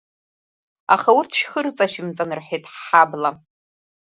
[0.93, 3.33] Аха урҭ шәхы рыҵашәымҵан рҳәеит ҳҳаблаа.